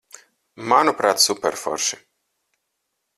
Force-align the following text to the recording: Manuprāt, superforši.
Manuprāt, 0.71 1.21
superforši. 1.25 2.01